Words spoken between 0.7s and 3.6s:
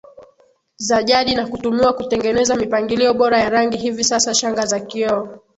za jadi na kutumiwa kutengeneza mipangilio bora ya